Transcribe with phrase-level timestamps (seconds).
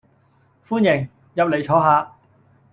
[0.65, 2.11] 歡迎，入嚟坐下